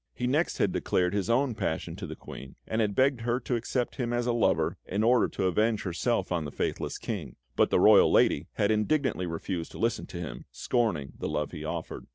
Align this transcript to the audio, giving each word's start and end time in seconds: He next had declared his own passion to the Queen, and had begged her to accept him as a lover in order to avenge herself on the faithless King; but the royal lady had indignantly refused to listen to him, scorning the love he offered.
He 0.15 0.25
next 0.25 0.57
had 0.57 0.71
declared 0.71 1.13
his 1.13 1.29
own 1.29 1.53
passion 1.53 1.95
to 1.97 2.07
the 2.07 2.15
Queen, 2.15 2.55
and 2.65 2.81
had 2.81 2.95
begged 2.95 3.21
her 3.21 3.39
to 3.41 3.55
accept 3.55 3.97
him 3.97 4.11
as 4.11 4.25
a 4.25 4.33
lover 4.33 4.79
in 4.87 5.03
order 5.03 5.27
to 5.27 5.43
avenge 5.43 5.83
herself 5.83 6.31
on 6.31 6.43
the 6.43 6.51
faithless 6.51 6.97
King; 6.97 7.35
but 7.55 7.69
the 7.69 7.79
royal 7.79 8.11
lady 8.11 8.47
had 8.53 8.71
indignantly 8.71 9.27
refused 9.27 9.69
to 9.73 9.77
listen 9.77 10.07
to 10.07 10.17
him, 10.19 10.45
scorning 10.51 11.13
the 11.19 11.29
love 11.29 11.51
he 11.51 11.63
offered. 11.63 12.07